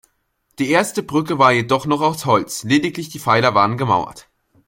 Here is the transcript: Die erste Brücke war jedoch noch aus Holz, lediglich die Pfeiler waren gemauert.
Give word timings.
Die 0.57 0.71
erste 0.71 1.03
Brücke 1.03 1.37
war 1.37 1.51
jedoch 1.51 1.85
noch 1.85 2.01
aus 2.01 2.25
Holz, 2.25 2.63
lediglich 2.63 3.09
die 3.09 3.19
Pfeiler 3.19 3.53
waren 3.53 3.77
gemauert. 3.77 4.27